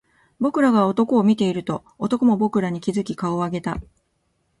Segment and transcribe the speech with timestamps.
[0.39, 3.77] 僕らが男を見ていると、男も僕らに気付き顔を上げた